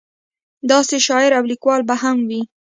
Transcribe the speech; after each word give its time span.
داسې 0.71 0.95
شاعر 1.07 1.31
او 1.37 1.43
لیکوال 1.51 1.81
به 1.89 1.95
هم 2.03 2.17
وي. 2.29 2.41